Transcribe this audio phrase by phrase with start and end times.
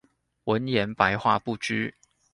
[0.45, 1.93] 文言、白話不拘